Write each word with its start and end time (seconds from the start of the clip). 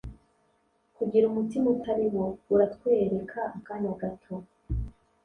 kugira 0.95 1.25
umutima 1.31 1.67
utari 1.75 2.05
wo 2.13 2.25
uratwereka 2.53 3.39
akanya 3.57 3.93
gato 4.01 4.33